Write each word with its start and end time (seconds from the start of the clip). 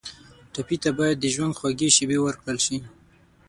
ټپي 0.53 0.77
ته 0.83 0.89
باید 0.99 1.17
د 1.19 1.25
ژوند 1.33 1.57
خوږې 1.59 1.89
شېبې 1.95 2.17
ورکړل 2.21 2.57
شي. 2.65 2.77